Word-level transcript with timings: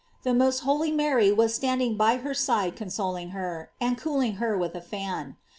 The 0.23 0.33
most 0.33 0.61
holy 0.61 0.91
Mary 0.91 1.31
was 1.31 1.53
stand 1.53 1.79
ing 1.79 1.95
by 1.95 2.17
her 2.17 2.33
side 2.33 2.75
consoling 2.75 3.29
her, 3.37 3.69
and 3.79 3.99
cooling 3.99 4.37
her 4.37 4.57
with 4.57 4.73
a 4.73 4.81
fan. 4.81 5.37